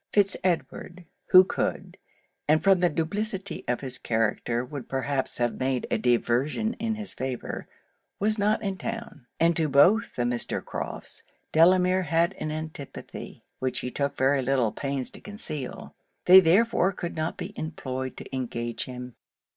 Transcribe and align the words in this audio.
Fitz 0.13 0.35
Edward, 0.43 1.05
who 1.27 1.43
could, 1.43 1.95
and 2.47 2.63
from 2.63 2.79
the 2.79 2.89
duplicity 2.89 3.63
of 3.67 3.81
his 3.81 3.99
character 3.99 4.65
would 4.65 4.89
perhaps 4.89 5.37
have 5.37 5.59
made 5.59 5.85
a 5.91 5.99
diversion 5.99 6.73
in 6.79 6.95
his 6.95 7.13
favour, 7.13 7.67
was 8.19 8.39
not 8.39 8.63
in 8.63 8.79
town; 8.79 9.27
and 9.39 9.55
to 9.55 9.69
both 9.69 10.15
the 10.15 10.23
Mr. 10.23 10.65
Crofts 10.65 11.21
Delamere 11.51 12.01
had 12.01 12.33
an 12.39 12.49
antipathy, 12.49 13.43
which 13.59 13.81
he 13.81 13.91
took 13.91 14.17
very 14.17 14.41
little 14.41 14.71
pains 14.71 15.11
to 15.11 15.21
conceal; 15.21 15.93
they 16.25 16.39
therefore 16.39 16.91
could 16.93 17.15
not 17.15 17.37
be 17.37 17.53
employed 17.55 18.17
to 18.17 18.35
engage 18.35 18.85
him. 18.85 19.13